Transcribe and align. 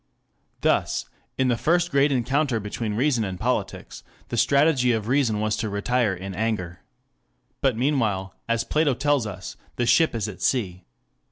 Thus, 0.61 1.05
in 1.37 1.49
the 1.49 1.55
first 1.57 1.91
great 1.91 2.11
encounter 2.11 2.59
between 2.59 2.95
reason 2.95 3.23
and 3.23 3.39
politics, 3.39 4.01
the 4.29 4.35
strategy 4.35 4.93
of 4.93 5.07
reason 5.07 5.39
was 5.39 5.55
to 5.57 5.69
retire 5.69 6.15
in 6.15 6.33
anger. 6.33 6.79
But 7.61 7.77
meanwhile, 7.77 8.33
as 8.49 8.63
Plato 8.63 8.95
tells 8.95 9.27
us, 9.27 9.57
the 9.75 9.85
ship 9.85 10.15
is 10.15 10.27
at 10.27 10.41
sea. 10.41 10.85